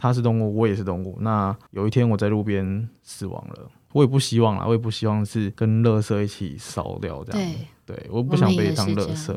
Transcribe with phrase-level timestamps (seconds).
[0.00, 1.18] 它是动物，我也是动物。
[1.20, 7.52] 那有一天我在路边死亡了，我也不希望啦，我也不希望是跟垃圾一起烧掉这样。
[7.84, 9.36] 对，对，我不想被当垃圾。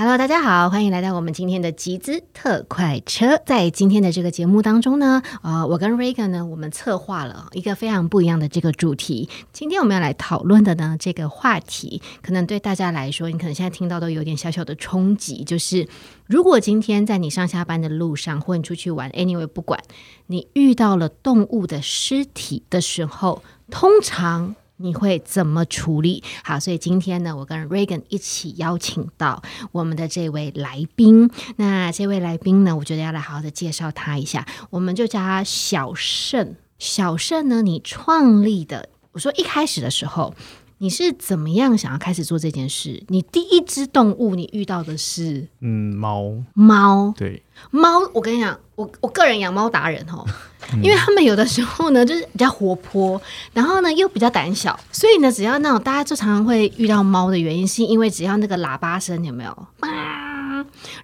[0.00, 3.36] Hello，大家好，欢迎来到我们今天的集资特快车。
[3.44, 9.28] 在今天的这个节目当中呢，呃，我跟 Rega 呢，我们策划了一个非常不一样的这个主题。
[9.52, 15.88] 今天我们要来讨论的呢，这个话题可能对大家来说，你可能现在听到都有点小小的冲击，就是
[16.26, 19.82] 如果今天在你上下班的路上，或你出去玩，anyway 不管，
[20.28, 24.54] 你遇到了动物的尸体的时候，通常。
[24.78, 26.22] 你会怎么处理？
[26.42, 29.42] 好，所以今天呢，我跟 Regan 一起邀请到
[29.72, 31.30] 我们的这位来宾。
[31.56, 36.56] 那这位来宾呢，我觉得要来好好的介绍他一下，我们就叫他小盛。
[36.78, 40.32] 小盛呢，你创立的，我说一开始的时候，
[40.78, 43.02] 你是怎么样想要开始做这件事？
[43.08, 47.98] 你第一只动物你遇到的是嗯猫猫，对猫。
[48.14, 50.24] 我跟你讲，我我个人养猫达人哦。
[50.82, 53.20] 因为他们有的时候呢，就是比较活泼，
[53.54, 60.27] 然后呢又比较胆小，所以呢，只要那种大家就常常会遇到猫的原因，是因为只要那个喇叭声有没有啊，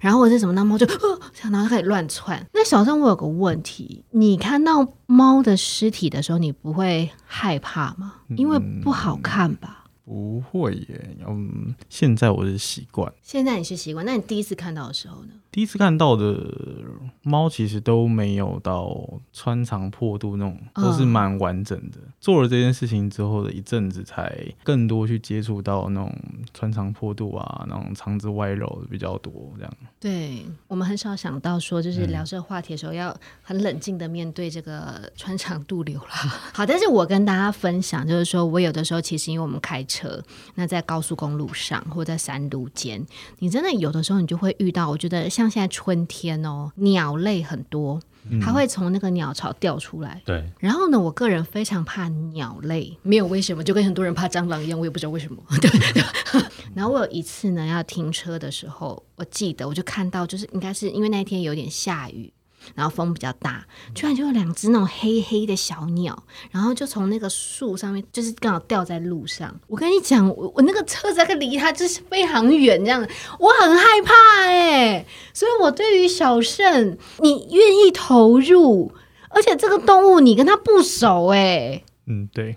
[0.01, 1.19] 然后我是什么，那猫就呃，
[1.51, 2.45] 然后开始乱窜。
[2.53, 8.13] 那小郑，我有个问题，你看到猫的尸体的时候，你不会害怕吗？
[8.35, 9.84] 因为不好看吧？
[10.05, 13.11] 不会耶，嗯，现在我是习惯。
[13.23, 15.29] 现在你是习惯，那你第一次看到的时候呢？
[15.51, 16.37] 第一次看到的
[17.23, 18.93] 猫其实都没有到
[19.31, 21.97] 穿肠破肚那种，都是蛮完整的。
[22.19, 26.13] 做了这件事情之后的一阵子，才更多去接触到那种
[26.53, 29.31] 穿肠破肚啊，那种肠子外露的比较多。
[29.57, 36.09] 这样，对我们很少想到说，就是聊这个话题的时候，要很冷静的面对这个穿肠肚瘤啦。
[36.53, 39.94] 好，但是我跟大家分享，就是说我有的时候其实因为我们开车，
[40.55, 43.05] 那在高速公路上或在山路间，
[43.39, 47.99] 你真的有的时候你就会遇到，我觉得像现在春天哦，鸟类很多，
[48.41, 50.21] 它会从那个鸟巢掉出来。
[50.25, 55.41] 对，然后呢，我个人非常怕鸟类，没有为什么，就跟很多人怕蟑螂一样，我也不知道为什么。
[55.61, 55.69] 对。
[56.73, 62.31] 然后我有一次呢，要停车的时候，我记得我就看到，就是应该是因为那一天有点下雨。
[62.73, 69.53] 然后风比较大，居然就有两只那种黑黑的小鸟，然后就从那个树上面，就是刚好掉在路上。
[69.67, 73.07] 我跟你讲，我我那个车子个离它就是非常远，这样
[73.39, 74.13] 我很害怕
[74.47, 75.05] 哎。
[75.33, 78.91] 所以我对于小盛，你愿意投入，
[79.29, 81.83] 而且这个动物你跟它不熟哎。
[82.07, 82.55] 嗯，对。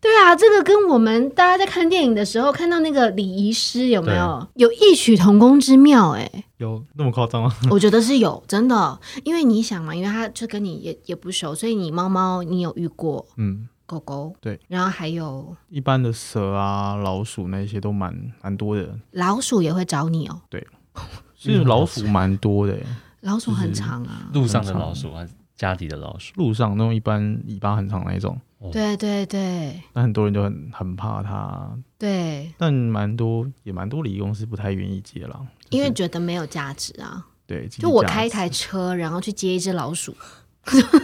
[0.00, 6.12] 对啊，这个跟我们大家在看电影的时候看到那个礼仪师有没有有异曲同工之妙？
[6.12, 7.54] 哎，有那么夸张吗？
[7.70, 8.98] 我觉得是有，真的。
[9.24, 18.98] 因为你想嘛，因为他就跟你也也不熟，所以你猫猫你有遇过，嗯，狗狗对，然后还有一般的蛇啊、老鼠那些都蛮蛮多的。
[19.12, 20.40] 老鼠也会找你哦？
[20.48, 20.66] 对，
[21.36, 22.74] 其实老鼠蛮多的，
[23.20, 26.32] 老鼠很长啊，路上的老鼠还是家里的老鼠？
[26.36, 28.40] 路上那种一般尾巴很长那种。
[28.72, 31.70] 对对对，那很多人就很很怕它。
[31.98, 37.26] 对，但蛮多也蛮多礼仪公司不太愿意接了，因为觉得没有价值啊。
[37.46, 40.16] 对，就我开一台车，然后去接一只老鼠，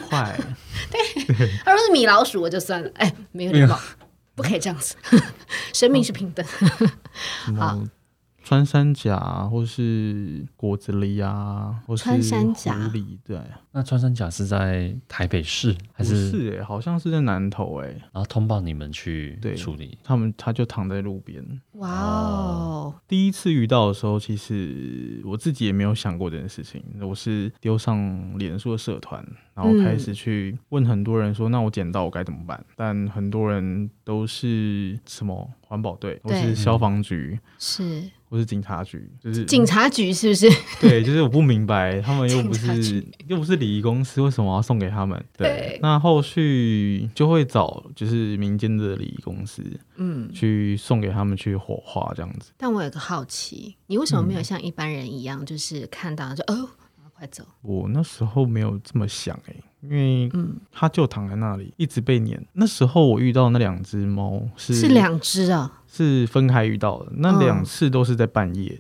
[0.08, 0.40] 坏。
[0.90, 2.90] 对，他说是米老鼠，我就算了。
[2.94, 3.78] 哎，没有礼貌，
[4.34, 4.96] 不可以这样子。
[5.74, 6.46] 生命是平等。
[7.58, 7.78] 好。
[8.46, 9.18] 穿山甲，
[9.50, 13.40] 或是果子狸啊，或是穿山甲狸，对。
[13.72, 16.30] 那穿山甲是在台北市还是？
[16.30, 17.88] 是哎，好像是在南投哎。
[17.88, 21.44] 然后通报你们去处理，他们他就躺在路边。
[21.72, 22.94] 哇哦！
[23.08, 26.80] 第一次遇到的时候，其实我自己也没有想过这件事情。
[27.00, 38.08] 我是丢上脸书的社团，然后开始去问很多人说：“那我捡到我该怎么办？”但很多人都是什么环保队，或是消防局，是。
[38.28, 40.48] 或是警察局，就是警察局是不是？
[40.80, 45.24] 对，就是我不明白，他们又不是又不是礼仪公司，为什么要送给他们？
[45.36, 49.62] 对，那后续就会找就是民间的礼仪公司，
[49.96, 52.50] 嗯，去送给他们去火化这样子。
[52.56, 56.68] 但我有个好奇，你为什么没有像一般人一样，就是看到就哦，
[57.14, 57.44] 快走？
[57.62, 62.44] 我那时候没有这么想哎，因为嗯，他就躺在那里，一直被撵。
[62.52, 65.80] 那时候我遇到那两只猫是是两只啊。
[65.96, 68.78] 是分开遇到的，那两次都是在半夜，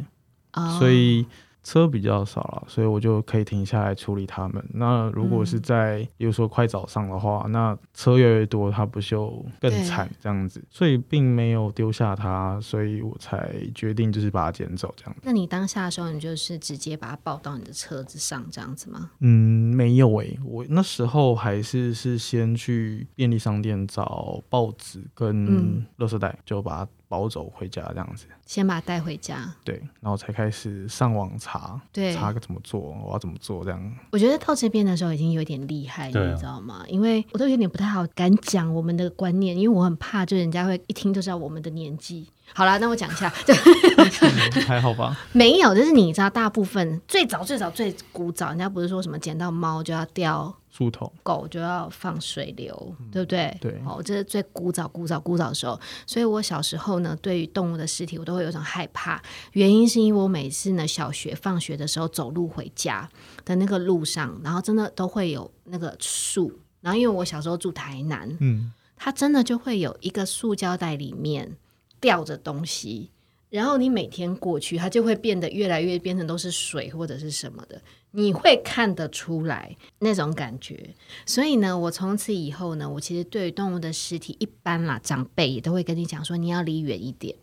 [0.78, 1.26] 所以
[1.62, 4.64] 车比较少了，所以我就可以停下来处理他们。
[4.74, 10.62] 那如果是在，比如说快早上的话，那车越来越多，它不就更惨这样子？
[10.70, 15.22] 所以并没有丢下它，所以我才决定就是把它捡走这样子。
[15.24, 19.10] 那你当下的时候，你就是直接把它抱到你的车子上这样子吗？
[19.18, 26.90] 嗯，没有诶，我那时候还是是先去便利商店找报纸跟垃圾袋，就把它。
[27.08, 28.26] 保走回家这样子。
[28.44, 33.96] 先把它带回家，对，然后才开始上网查，对，查个怎么做，我要怎么做这样。
[34.12, 36.84] 我觉得到这边的时候已经有点厉害，你知道吗？
[36.88, 42.28] 因为我都有点不太好敢讲我们的观念，因为我很怕，就人家会一听就知道我们的年纪。
[42.54, 43.28] 好了，那我讲一下，
[44.66, 45.14] 还好吧？
[45.32, 53.54] 没有，就是你知道，大部分最早最早最古早，人家不是说什么捡到猫就要掉树头，狗就要放水流，对不对？
[53.60, 55.78] 对，哦，这是最古早古早古早的时候。
[56.06, 59.22] 所以我小时候呢，对于动物的尸体，我都会有种害怕。
[59.52, 63.06] 原因是因为我每次呢，小学放学的时候走路回家
[63.44, 71.54] 的那个路上，然后真的都会有那个树，然后因为我小时候住台南，嗯，它真的就会有一个塑胶袋里面。
[72.00, 73.10] 吊着东西，
[73.50, 80.94] 然后你每天过去，它就会变得越来越变成都是水或者是什么的，你会看得出来那种感觉。
[81.24, 87.34] 所以呢，我从此以后呢，我其实对于动物的尸体，一般啦，长辈也都会跟你讲说，你要离远一点。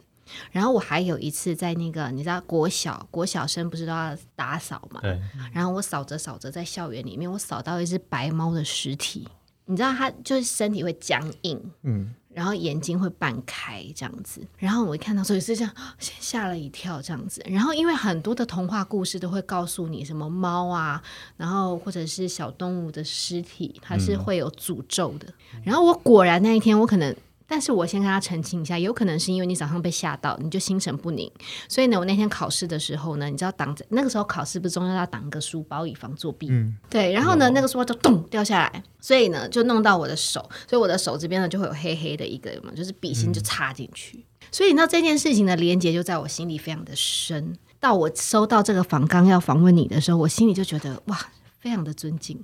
[0.52, 5.02] 然后我还有一次在那个，你知道国小国小生不是都要打扫嘛？
[5.02, 5.20] 对。
[5.52, 9.28] 然后我扫着扫着，在校园里面，我扫到一只白猫的尸体，
[9.66, 12.14] 你知道它就是身体会僵硬，嗯。
[12.34, 17.42] 然后眼睛会半开这样子，然后我一看到，所以是这样，先 吓了一跳这样子。
[17.46, 21.02] 然后因为很多的童话故事都会告诉你什么猫啊，
[21.38, 25.28] 然后或者是小动物的尸体，它是会有诅咒的。
[25.64, 27.16] 然后我果然那一天，我可能。
[27.48, 31.32] 但是我先跟他澄清一下，有可能是因为你早上被吓到，你就心神不宁，
[31.68, 47.58] 所以呢，我那天考试的时候呢，你知道挡着那个时候考试不是中间要挡个书包以防作弊，嗯，对，然后呢，那个书包就咚掉下来，所以呢，就弄到我的手，所以我的手这边呢就会有黑黑的一个嘛，就是笔芯就插进去，所以你知道这件事情的连接就在我心里非常的深。
[47.80, 51.20] 到我收到这个访纲要访问你的时候，我心里就觉得哇，
[51.60, 52.42] 非常的尊敬。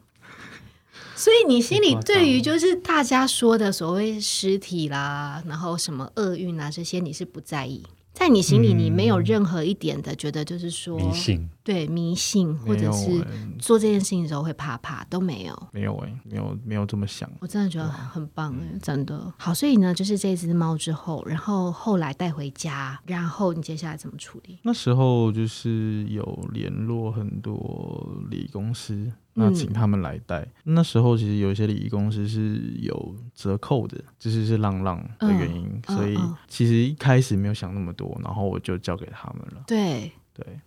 [1.20, 7.84] 所以你心里对于就是大家说的所谓尸体啦，然后什么厄运啊这些，你是不在意。
[8.14, 13.24] 在你心里，你没有任何一点的觉得，就是说迷信，对迷信，或者是
[13.60, 17.30] 做这件事情的时候会怕怕，都没有，没有哎，没有没有这么想。
[17.40, 19.54] 我真的觉得很棒哎，真的好。
[19.54, 24.58] 所以呢，就是这只猫之后，然后后来带回家，然后你接下来怎么处理？
[24.64, 29.12] 那时候就是有联络很多礼仪公司。
[29.36, 30.46] 那请他们来带。
[30.64, 36.18] 那时候其实有一些礼仪公司是有折扣的，就是是浪浪的原因，所以
[36.48, 39.64] 其实一开始没有想那么多，然后我就交给他们了。
[39.66, 40.60] 对对哦，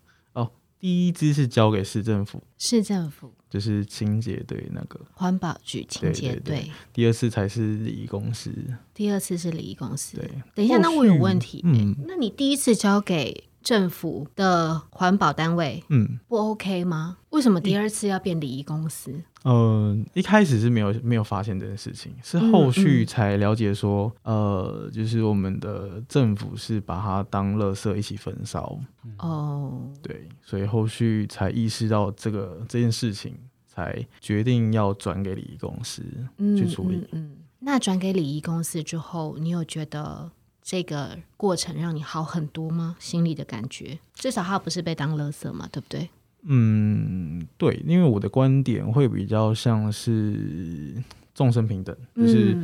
[0.83, 6.69] 第一支是交给市政府，市政府就是清洁队那个环保局清洁队。
[6.93, 8.53] 第二次才是礼仪公司，
[8.93, 10.17] 第二次是礼仪公司。
[10.17, 11.61] 对，等一下，那我有问题。
[11.63, 13.45] 嗯，那你第一次交给？
[13.63, 17.19] 政府的环保单位，嗯，不 OK 吗？
[17.31, 19.13] 为什么第二次要变礼仪公司？
[19.45, 28.79] 嗯，一开始是没有没有发现这件事情，是后续才了解说，呃，就是我们的政府是把它当垃圾一起焚烧。
[29.19, 33.35] 哦，对，所以后续才意识到这个这件事情，
[33.67, 36.03] 才决定要转给礼仪公司
[36.57, 37.05] 去处理。
[37.13, 40.31] 嗯，那转给礼仪公司之后，你有觉得？
[40.73, 42.97] 这个过程让你好很多吗？
[42.99, 46.09] 心里的感觉，至少他不是被当垃圾嘛，对不对？
[46.45, 50.95] 嗯，对，因为我的观点会比较像是
[51.35, 52.57] 众生平等，就是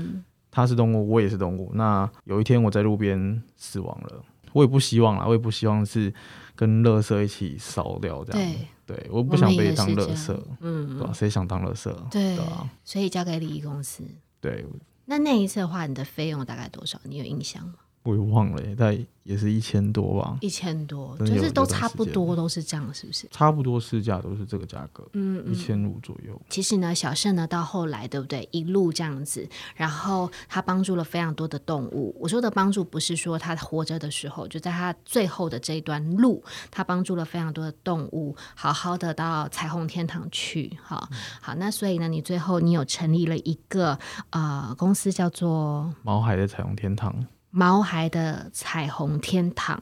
[0.51, 1.71] 他是动物，我也是动物。
[1.75, 4.25] 那有一天我在路边死亡了，
[4.55, 6.11] 我也不希望啦，我也不希望是
[6.57, 8.53] 跟垃圾一起烧掉这样。
[8.87, 11.95] 对，对，我不想被当垃圾，嗯，对谁想当垃圾？
[12.11, 14.03] 对啊，所以交给礼仪公司。
[14.41, 14.65] 对，
[15.05, 16.99] 那那一次的话，你的费用大概多少？
[17.05, 17.75] 你有印象吗？
[18.09, 23.29] 我也忘了，但也是一千多吧，一千多，就是都差不多，都是这样，是不是？
[23.31, 26.41] 差不多市价都是这个价格，嗯，一千五左右。
[26.49, 28.49] 其实呢，小盛呢到后来，对不对？
[28.51, 29.47] 一路这样子，
[29.77, 32.17] 然后他帮助了非常多的动物。
[32.19, 40.75] 我说的帮助，不是说他活着的时候，就在他最后的这一段路，他帮助了非常多的动物，好好的到彩虹天堂去。
[40.83, 41.07] 哈，
[41.43, 43.99] 好，那所以呢，你最后你有成立了一个
[44.31, 47.15] 呃公司，叫做毛海的彩虹天堂。
[47.51, 49.81] 毛孩的彩虹天堂，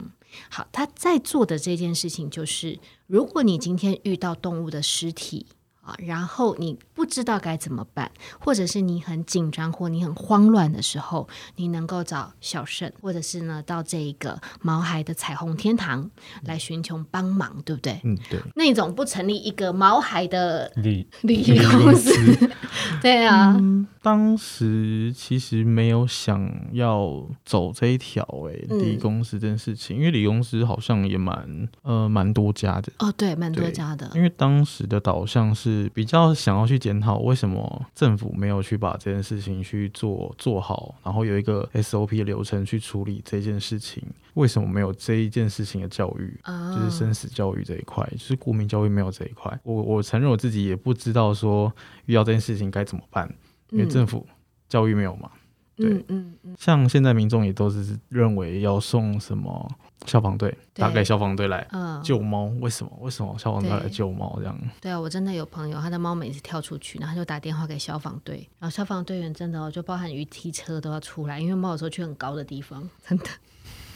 [0.51, 5.47] 好，他在做的这件事情就是，如果你今天遇到动物的尸体。
[5.87, 16.11] 啊，然后你不知道该怎么办，或者是你很紧张或你很慌乱的时候，你能够找小盛，或者是呢到这一个毛孩的彩虹天堂
[16.43, 18.01] 来寻求帮忙，对不对？
[18.03, 18.41] 嗯，对。
[18.57, 22.11] 那种不成立一个毛孩的礼礼仪公司？
[23.01, 23.57] 对啊，
[24.07, 34.09] 当时其实没有想要走这一条哎，理公司这件事情，因为理公司好像也蛮呃蛮多家的哦，对，蛮多家的。
[34.15, 44.01] 因为当时的导向是比较想要去检讨为什么政府没有去把这件事情去做做好，然后有一个 SOP 的流程去处理这件事情，
[44.35, 49.59] 为什么没有这一件事情的教育，就是生死教育这一块，就是国民教育没有这一块。
[49.65, 51.73] 我我承认我自己也不知道说
[52.05, 53.29] 遇到这件事情该怎么办。
[53.71, 54.27] 因为政府
[54.69, 55.31] 教育没有嘛，
[55.77, 59.69] 对，嗯嗯，像现在民众也都是认为要送什么
[60.07, 61.67] 消防队，打给消防队来
[62.03, 62.93] 救猫，为什么？
[63.01, 64.59] 为什么消防队来救猫这样？
[64.81, 73.25] 对啊，我真的有朋友，他的猫每次跳出去，然后就打电话给消防队，然后消防队员真的就包含于踢车都要出来，因为猫有时候去很高的地方，真的。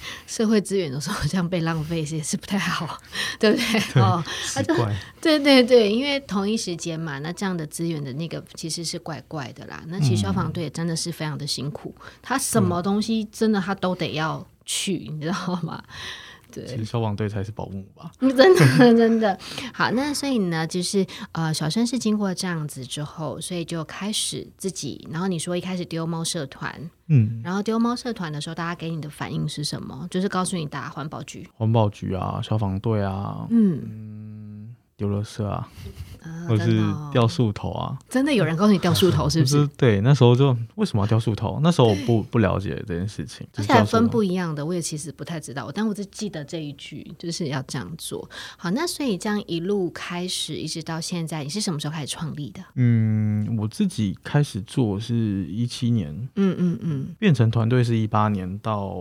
[0.26, 2.98] 社会资源的时候这样被浪费也是不太好，
[3.38, 4.00] 对不对？
[4.02, 4.22] 哦，
[5.20, 9.82] 对对对，因为同一时间嘛，那这样的资源的那个其实是怪怪的啦。
[9.88, 15.82] 那其实消防队真的是非常的辛苦，他什么东西真的他都得要去，你知道吗？
[16.50, 18.10] 其实消防队才是保姆吧？
[18.20, 19.38] 真的真的
[19.72, 19.90] 好。
[19.92, 25.06] 那所以呢，就是呃，小生是经过这样子之后，所以就开始自己。
[25.10, 30.06] 然后你说一开始丢猫社团，嗯，然后丢猫社团的时候，大家给你的反应是什么？
[30.10, 35.68] 就是告诉你打环保局、环保局啊、消防队啊，嗯，丢垃圾啊。
[36.48, 36.80] 或者是
[37.12, 37.98] 掉树头啊？
[38.08, 39.66] 真的有人告诉你掉树头 是不是？
[39.76, 41.58] 对，那时候就为什么要掉树头？
[41.62, 45.70] 那时候我不不了解这件事情，而且还分不一样的，我也其实不太知道。
[45.74, 48.28] 但我只记得这一句就是要这样做。
[48.58, 52.60] 好，那所以这样一路开始，一直到现在，你是什么时候开始创立的？
[52.74, 58.94] 嗯，我自己开始做是一七年，嗯嗯嗯，变成团队是一八年到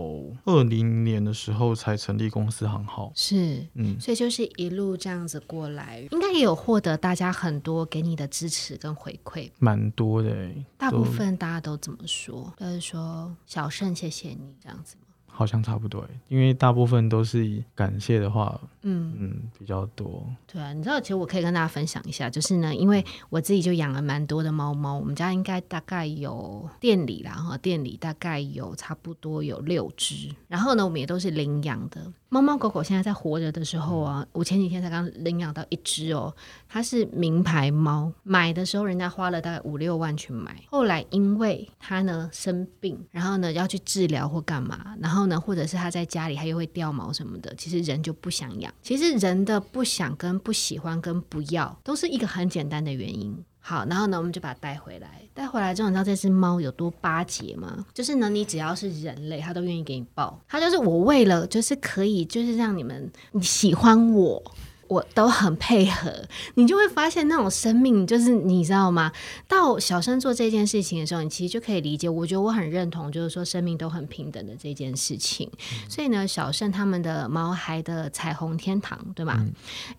[0.44, 3.12] 二零年的时候才成立公司行号。
[3.14, 7.09] 是，嗯，所以就是一路这样子过来，应该也有获得大。
[7.10, 10.48] 大家很多给你的支持跟回馈，蛮多的。
[10.78, 12.54] 大部分大家都怎么说？
[12.56, 15.09] 就是说小盛，谢谢你这样子吗？
[15.40, 20.22] 好像差不多，因为大部分都是感谢的话，嗯嗯比较多。
[20.46, 32.12] 对啊，你知道，其实我可以跟大家分享一下，就是呢，因为我自己就养了蛮多的猫猫，我们家应该大概有店里啦哈，店里大概有差不多有六只，然后呢，我们也都是领养的。
[32.32, 36.32] 猫猫狗狗现在在活着的时候啊，我前几天才刚领养到一只哦，
[36.68, 48.70] 它是名牌猫，买的时候人家花了大概五六万去买，后来因为它呢生病，然后呢要去治疗或干嘛，然后呢或者是它在家里它又会掉毛什么的，其实人就不想养。
[48.82, 53.34] 其实人的不想跟不喜欢跟不要，都是一个很简单的原因。
[53.62, 55.22] 好，然后呢，我们就把它带回来。
[55.34, 57.84] 带回来之后，你知道这只猫有多巴结吗？
[57.94, 60.38] 就是呢，你只要是人类，它都愿意给你抱。
[60.48, 64.42] 它就是我为了，就是可以，就是让你们你喜欢我。
[64.90, 66.12] 我都很配合，
[66.56, 69.12] 你就会发现那种生命，就是你知道吗？
[69.46, 72.08] 到小生做这件事情的时候，你其实就可以理解。
[72.08, 75.48] 我觉得我很认同，就是说生命都很平等的这件事情。
[75.88, 79.46] 所以呢，小盛他们的毛孩的彩虹天堂，对吧？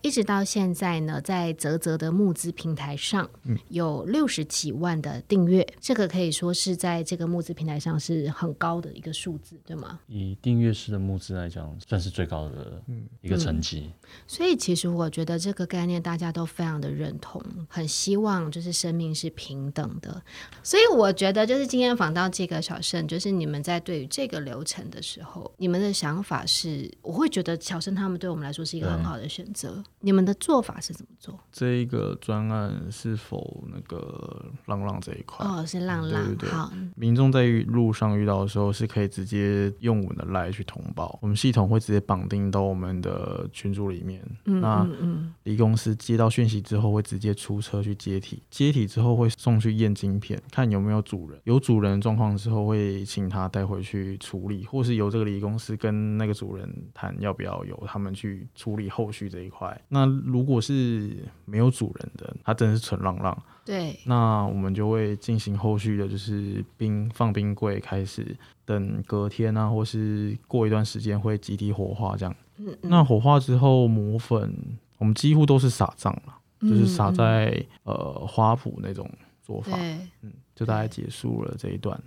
[0.01, 3.29] 一直到现在呢，在泽泽的募资平台上
[3.69, 9.97] 有六十几万的订阅，这个可以说是在这个募资平台上是很高的一个数字，对吗？
[10.07, 12.83] 以订阅式的募资来讲，算是最高的
[13.21, 13.89] 一个成绩。
[14.27, 14.80] 所以其实。
[14.81, 20.19] 其实我觉得这个概念大家都非常的认同，很希望就是生命是平等的。
[20.63, 29.83] 所以我觉得就是今天访到这个小盛，就是你们在对于这个流程的时候，你们的想法是，我会觉得小盛他们对我们来说是一个很好的选择。
[29.99, 31.39] 你们的做法是怎么做？
[31.51, 35.45] 这一个专案是否那个浪浪这一块？
[35.45, 36.35] 哦，是浪浪。
[36.49, 44.19] 好，民众在路上遇到的时候是可以直接用我们的赖去通报，我们系统会直接绑定到我们的群组里面。
[44.45, 44.59] 嗯。
[44.59, 59.79] 嗯嗯，离公司接到讯息之后，会直接出车去接体，接体之后会送去验晶片，看有没有主人，有主人状况之后会请他带回去处理，或是由这个离公司跟那个主人谈要不要由他们去处理后续这一块。
[59.89, 68.35] 那如果是没有主人的，他真的是纯浪浪，对，那我们就会进行后续的，就是冰放冰柜，开始
[68.65, 72.35] 等隔天啊，或是过一段时间会集体火化这样。
[72.81, 74.53] 那火化之后磨粉，
[74.97, 79.09] 我们几乎都是撒葬了，就是撒在呃花圃那种
[79.41, 79.77] 做法，
[80.21, 81.99] 嗯，就大概结束了这一段。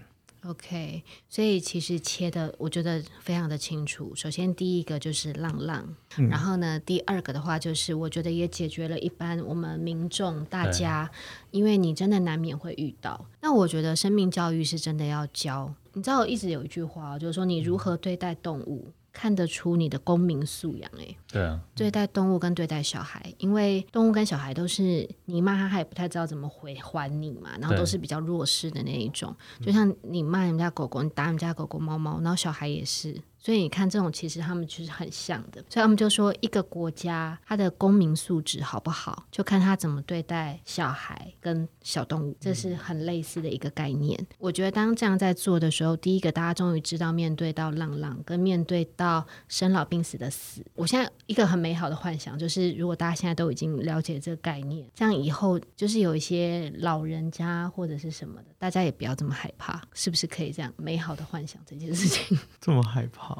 [0.46, 4.12] OK，所以其实切的我觉得非常的清楚。
[4.14, 5.82] 首先第一个就是浪浪，
[6.28, 11.10] 然后呢第二个的话就是我觉得也解决了一般我们民众大家，
[11.50, 13.24] 因为你真的难免会遇到。
[13.40, 15.74] 那我觉得生命教育是真的要教。
[15.94, 18.92] 你知道我一直有一句话，就是说你如何对待动物。
[19.14, 20.90] 看得出你的公民素养。
[20.98, 29.34] 哎，对啊，对待动物跟对待小孩，因为动物跟小孩都是你骂他，他也不太知道怎么回还你嘛，然后都是比较弱势的那一种。
[29.62, 33.18] 就像你骂人家狗狗，你打人家狗狗、猫猫，然后小孩也是。
[33.44, 35.62] 所以你看，这种其实他们其实很像的。
[35.68, 44.18] 所以他们就说，一个国家它的公民素质好不好，就看他怎么对待小孩跟小动物，这是很类似的一个概念。
[44.38, 50.64] 我觉得当这样在做的时候，第一个大家终于知道面对到浪浪跟面对到生老病死的死。
[50.74, 62.38] 我现在一个很美好的幻想就是，如果大家现在都已经了解这个概念，这样以后就是有一些老人家或者是什么的，大家也不要这么害怕，是不是可以这样美好的幻想这件事情？
[62.58, 63.33] 这么害怕？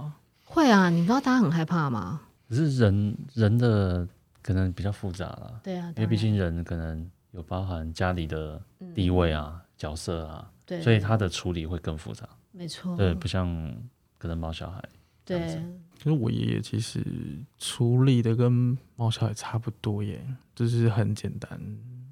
[0.44, 2.20] 会啊，你知道大家很害怕吗？
[2.48, 4.06] 可是人人的
[4.42, 8.60] 可能比较复杂了，对啊，因为毕竟人可能有包含家里的
[8.94, 12.28] 地位啊、角色啊，对，所以他的处理会更复杂。
[12.52, 13.74] 没错，对，不像
[14.18, 14.82] 可能猫小孩，
[15.24, 15.62] 对。
[16.02, 17.02] 可是我爷爷其实
[17.56, 20.22] 处理的跟猫小孩差不多耶，
[20.54, 21.58] 就是很简单，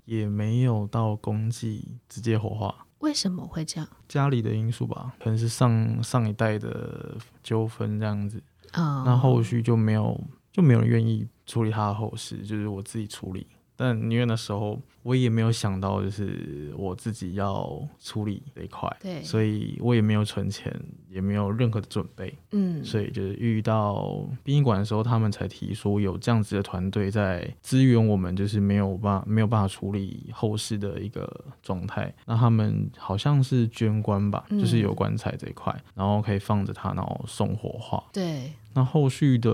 [0.06, 2.86] 也没有到公祭直接火化。
[3.02, 3.88] 为什么会这样？
[4.08, 8.42] 家里的因素吧，可能是上上一代的纠纷这样子
[8.72, 10.18] 啊，那后续就没有
[10.50, 13.46] 就没有人愿意处理他的后事，就是我自己处理。
[13.76, 20.72] 但因为那时候我也没有想到，就是我自己要处理这一块，对，所以我也没有存钱，
[21.08, 32.14] 也没有任何的准备，嗯，所以就是遇到殡仪馆的时候，他们才提说有这样子的团队在支援我们，就是没有办没有办法处理后事的一个状态。
[32.26, 38.04] 那他们好像是捐棺吧，就是有棺材这一块，然后可以放着它，然后送火化。
[38.12, 39.50] 对，那后续的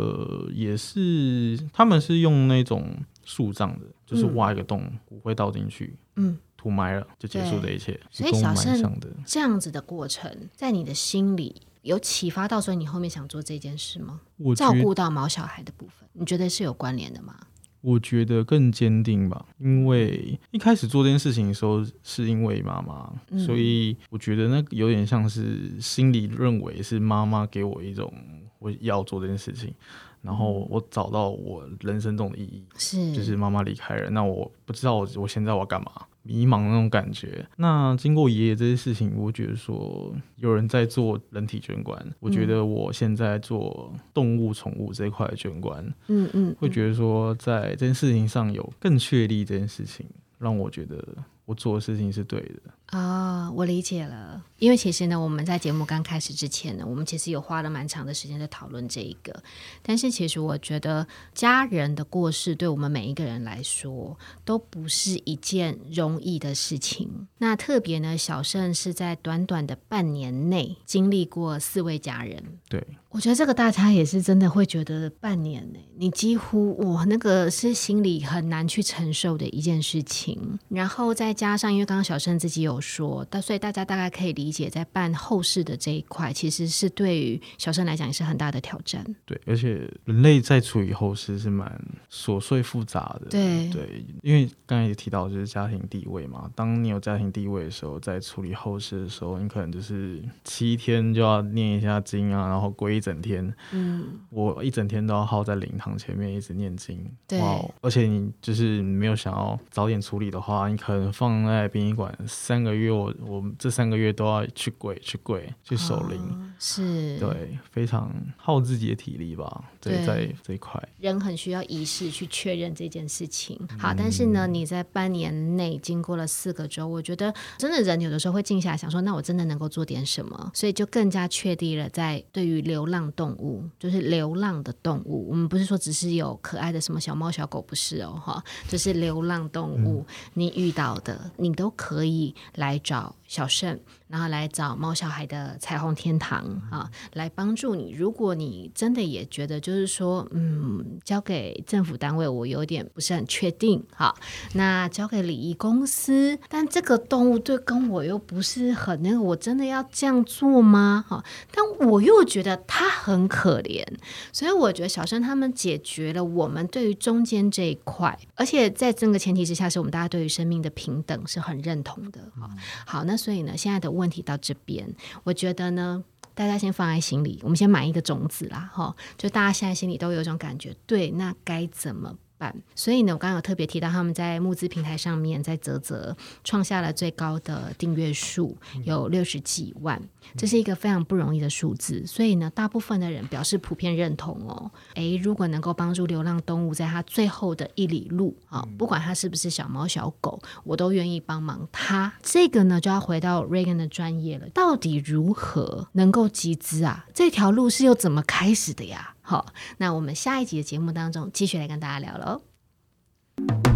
[0.53, 2.85] 也是，他们是用那种。
[3.29, 8.01] 树葬的，就是挖一个洞，骨灰倒进去，嗯，土埋了就结束这一切。
[8.11, 14.23] 所以小盛这样子的过程，在你的心里有启发到，所以你后面想做这件事吗？
[14.39, 17.39] 我照顾到毛小孩的部分，你觉得是有关联的吗？
[17.83, 28.11] 我觉得更坚定吧，因为一开始做这件事情的时候，是因为妈妈，所以我觉得那有点像是心里认为是妈妈给我一种
[28.59, 29.75] 我要做这件事情。
[30.23, 37.47] 然后我找到我人生中的意义，是就是妈妈离开了，那我不知道我我现在我要干嘛，迷茫那种感觉。
[37.57, 50.05] 那经过爷爷这些事情，我觉得说有人在做人体捐管，我觉得我现在做动物宠物这一块捐管，嗯嗯，会觉得说在这件事情上有更确立这件事情，
[50.39, 51.03] 让我觉得
[51.45, 52.61] 我做的事情是对的。
[52.89, 54.43] 啊，我理解了。
[54.59, 59.43] 因为其实呢，我们在节目刚开始之前呢，我们其实有花了蛮长的时间在讨论这一个。
[59.83, 67.29] 但是其实我觉得，家人的过世对我们每一个人来说都不是一件容易的事情。
[67.37, 72.43] 那特别呢，小盛是在短短的半年内经历过四位家人。
[72.69, 80.59] 对，我觉得这个大家也是真的会觉得半年呢，你几乎我，那个是心里很难去承受的一件事情。
[80.71, 82.78] 然后再加上，因为刚刚小盛自己有。
[82.81, 89.05] 说，但所以大家大概可以理解，在办后事的这一块，其实是对于小生来讲也是很大的挑战。
[89.27, 93.27] 对，而且人类在处理后事是蛮琐碎复杂的。
[93.31, 103.53] 对对，因为刚才也提到就是家庭地位嘛，当你有家庭地位的时候，在处理后事的时候，你可能就是七天就要念一下经啊，然后跪一整天。
[103.73, 107.05] 嗯，我一整天都要耗在灵堂前面一直念经。
[107.27, 107.41] 对，
[107.81, 112.68] 而且你就是没有想要早点处理的话，你可能放在殡仪馆三个。
[112.69, 119.65] 个月我我们这三个月都要去跪去跪去守灵，是对非常耗自己的体力吧。
[119.81, 123.59] 对，在这一块，人很需要仪式去确认这件事情。
[123.79, 130.51] 好，但是呢，你在半年内经过了四个周，我觉得真的人有的时候会静下来想说，那我真的能够做点什么？
[130.53, 140.05] 所以就更加确定了，在对于流浪动物，就是流浪的动物，我们不是说只是有可爱的什么小猫小狗，不是哦，哈，就是流浪动物，
[140.35, 142.35] 你遇到的，你都可以。
[142.59, 143.81] 来找小盛。
[144.09, 147.93] 然后来找猫小孩的彩虹天堂啊，来帮助你。
[147.93, 153.85] 如果你真的也觉得就是说，嗯，交给政府单位，我有点不是很确定。
[153.95, 154.15] 哈，
[154.55, 161.05] 那交给礼仪公司，但这个动物对跟我又不是很那个，我真的要这样做吗？
[161.07, 163.87] 哈，但我又觉得它很可怜，
[164.33, 172.21] 所以我觉得小生他们解决了我们对于中间这一块，而且在这个前提之下，是我们大家对于生命的平等是很认同的。
[172.41, 172.49] 好，
[172.87, 173.98] 好，那所以呢，现在的。
[173.99, 174.89] 问题到这边，
[175.25, 176.03] 我觉得呢，
[176.35, 182.55] 大家先放在心里，我们先埋一个种子啦，哈，就大家现在心里都有一种感觉，对，那该怎么办。
[182.75, 190.01] 所以呢，我刚刚有特别提到，他们在募资平台上面，在泽泽创下了最高的订阅数，有六十几万，
[190.37, 192.07] 这是一个非常不容易的数字。
[192.07, 194.71] 所以呢，大部分的人表示普遍认同哦。
[194.95, 202.13] 诶，如果能够帮助流浪动物在它最后的一里路啊，不管它是不是小猫小狗，我都愿意帮忙它。
[202.23, 207.07] 这个呢，就要回到 Reagan 的专业了，到底如何能够集资啊？
[207.13, 209.15] 这条路是又怎么开始的呀？
[209.29, 209.45] 好
[209.77, 213.68] 那我们下一集的节目当中继续来跟大家聊喽。